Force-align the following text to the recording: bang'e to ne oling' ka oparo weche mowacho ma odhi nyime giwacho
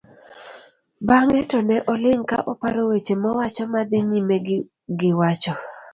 bang'e 1.07 1.39
to 1.49 1.59
ne 1.67 1.77
oling' 1.93 2.25
ka 2.31 2.37
oparo 2.51 2.81
weche 2.89 3.15
mowacho 3.21 3.63
ma 3.71 3.79
odhi 3.83 3.99
nyime 4.09 4.35
giwacho 4.99 5.53